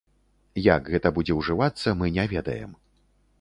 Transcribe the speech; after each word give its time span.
Як 0.67 0.89
гэта 0.93 1.11
будзе 1.17 1.37
ўжывацца, 1.41 1.95
мы 2.01 2.11
не 2.17 2.25
ведаем. 2.33 2.71